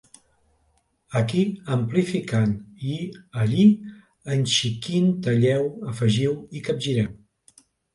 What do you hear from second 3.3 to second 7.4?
allí enxiquint, talleu, afegiu i capgireu.